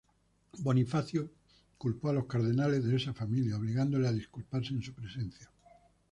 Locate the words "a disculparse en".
4.09-4.81